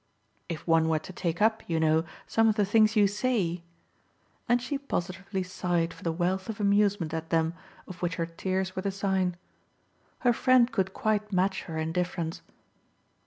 [0.49, 3.61] "If one were to take up, you know, some of the things you say!"
[4.49, 7.53] And she positively sighed for the wealth of amusement at them
[7.87, 9.37] of which her tears were the sign.
[10.21, 12.41] Her friend could quite match her indifference.